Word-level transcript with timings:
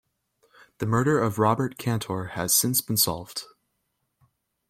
The 0.79 0.87
murder 0.87 1.19
of 1.21 1.37
Robert 1.37 1.77
Cantor 1.77 2.29
has 2.33 2.55
since 2.55 2.81
been 2.81 2.97
solved. 2.97 3.43